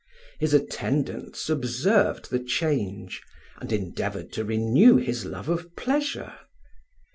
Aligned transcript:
His 0.39 0.55
attendants 0.55 1.47
observed 1.47 2.31
the 2.31 2.39
change, 2.39 3.21
and 3.57 3.71
endeavoured 3.71 4.31
to 4.33 4.43
renew 4.43 4.95
his 4.97 5.25
love 5.25 5.47
of 5.47 5.75
pleasure. 5.75 6.33